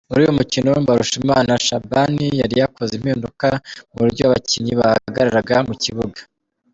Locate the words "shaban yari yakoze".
1.65-2.91